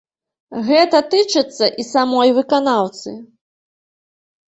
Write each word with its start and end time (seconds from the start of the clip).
Гэта 0.69 1.01
тычыцца 1.11 1.65
і 1.83 1.87
самой 1.93 2.29
выканаўцы. 2.41 3.09